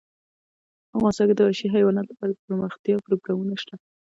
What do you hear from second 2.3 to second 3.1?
دپرمختیا